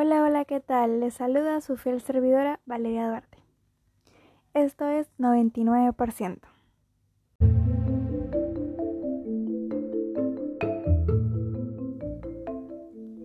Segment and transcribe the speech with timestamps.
[0.00, 1.00] Hola, hola, ¿qué tal?
[1.00, 3.38] Les saluda su fiel servidora Valeria Duarte.
[4.54, 6.38] Esto es 99%.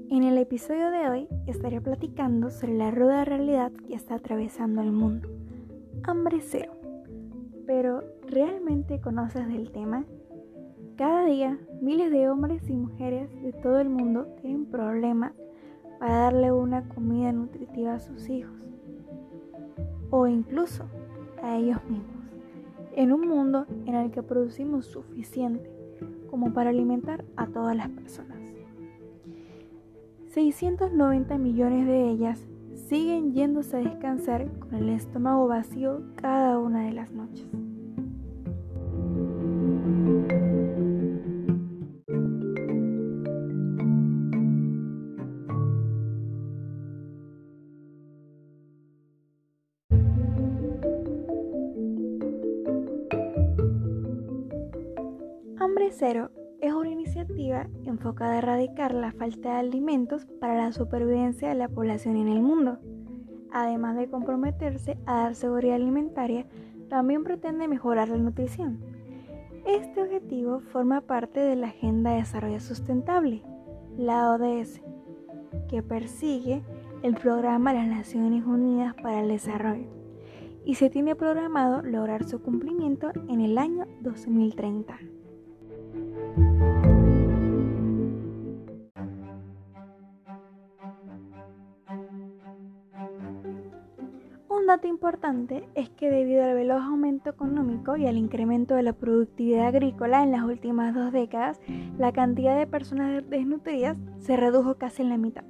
[0.10, 4.92] En el episodio de hoy estaré platicando sobre la ruda realidad que está atravesando el
[4.92, 5.30] mundo.
[6.02, 6.74] Hambre cero.
[7.68, 10.06] Pero, ¿realmente conoces del tema?
[10.98, 15.34] Cada día, miles de hombres y mujeres de todo el mundo tienen problemas
[16.04, 18.52] para darle una comida nutritiva a sus hijos
[20.10, 20.84] o incluso
[21.42, 22.26] a ellos mismos,
[22.92, 25.72] en un mundo en el que producimos suficiente
[26.30, 28.38] como para alimentar a todas las personas.
[30.26, 32.46] 690 millones de ellas
[32.90, 37.48] siguen yéndose a descansar con el estómago vacío cada una de las noches.
[55.96, 61.56] Cero es una iniciativa enfocada a erradicar la falta de alimentos para la supervivencia de
[61.56, 62.80] la población en el mundo.
[63.52, 66.48] Además de comprometerse a dar seguridad alimentaria,
[66.90, 68.80] también pretende mejorar la nutrición.
[69.68, 73.44] Este objetivo forma parte de la Agenda de Desarrollo Sustentable,
[73.96, 74.82] la ODS,
[75.70, 76.64] que persigue
[77.04, 79.86] el programa de las Naciones Unidas para el Desarrollo
[80.66, 84.98] y se tiene programado lograr su cumplimiento en el año 2030.
[94.74, 99.68] Dato importante es que debido al veloz aumento económico y al incremento de la productividad
[99.68, 101.60] agrícola en las últimas dos décadas,
[102.00, 105.44] la cantidad de personas desnutridas se redujo casi en la mitad.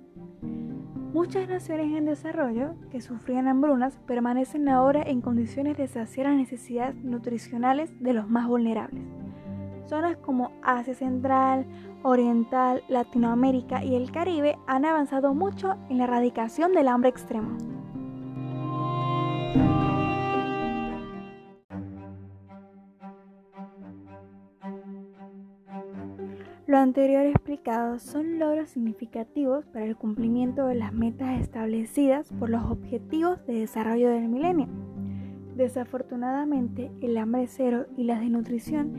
[1.14, 6.96] Muchas naciones en desarrollo que sufrían hambrunas permanecen ahora en condiciones de saciar las necesidades
[6.96, 9.06] nutricionales de los más vulnerables.
[9.88, 11.66] Zonas como Asia Central,
[12.02, 17.73] Oriental, Latinoamérica y el Caribe han avanzado mucho en la erradicación del hambre extremo.
[26.66, 32.64] Lo anterior explicado son logros significativos para el cumplimiento de las metas establecidas por los
[32.64, 34.70] Objetivos de Desarrollo del Milenio.
[35.58, 38.94] Desafortunadamente, el hambre cero y la desnutrición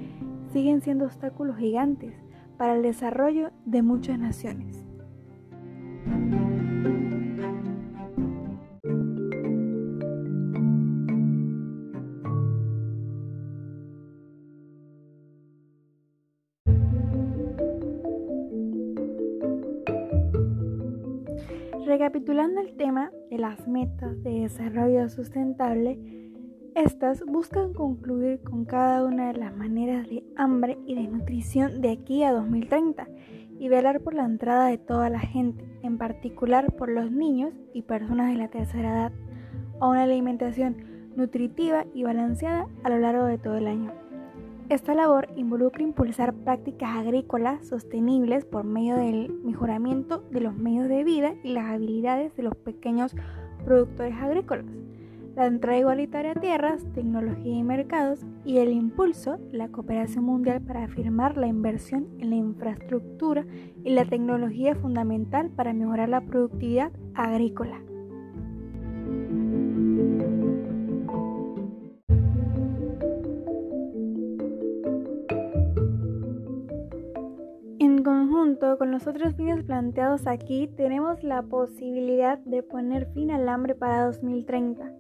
[0.52, 2.12] siguen siendo obstáculos gigantes
[2.58, 4.84] para el desarrollo de muchas naciones.
[21.84, 25.98] Recapitulando el tema de las metas de desarrollo sustentable,
[26.74, 32.22] estas buscan concluir con cada una de las maneras de hambre y desnutrición de aquí
[32.22, 33.06] a 2030
[33.58, 37.82] y velar por la entrada de toda la gente, en particular por los niños y
[37.82, 39.12] personas de la tercera edad,
[39.78, 44.03] a una alimentación nutritiva y balanceada a lo largo de todo el año.
[44.70, 51.04] Esta labor involucra impulsar prácticas agrícolas sostenibles por medio del mejoramiento de los medios de
[51.04, 53.14] vida y las habilidades de los pequeños
[53.66, 54.64] productores agrícolas,
[55.36, 60.62] la entrada igualitaria a tierras, tecnología y mercados y el impulso de la cooperación mundial
[60.62, 63.44] para afirmar la inversión en la infraestructura
[63.84, 67.82] y la tecnología fundamental para mejorar la productividad agrícola.
[78.44, 83.48] En conjunto con los otros fines planteados aquí, tenemos la posibilidad de poner fin al
[83.48, 84.92] hambre para 2030.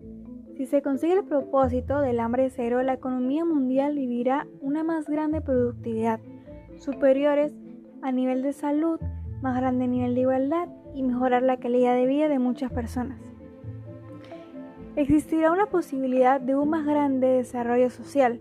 [0.56, 5.42] Si se consigue el propósito del hambre cero, la economía mundial vivirá una más grande
[5.42, 6.20] productividad,
[6.78, 7.52] superiores
[8.00, 8.98] a nivel de salud,
[9.42, 13.20] más grande nivel de igualdad y mejorar la calidad de vida de muchas personas.
[14.96, 18.40] Existirá una posibilidad de un más grande desarrollo social,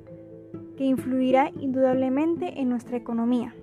[0.77, 3.53] que influirá indudablemente en nuestra economía.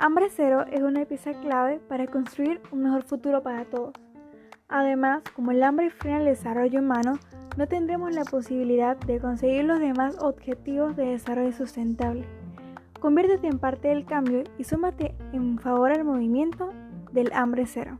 [0.00, 3.92] Hambre cero es una pieza clave para construir un mejor futuro para todos.
[4.66, 7.18] Además, como el hambre frena el desarrollo humano,
[7.58, 12.24] no tendremos la posibilidad de conseguir los demás objetivos de desarrollo sustentable.
[12.98, 16.70] Conviértete en parte del cambio y súmate en favor al movimiento
[17.12, 17.98] del hambre cero.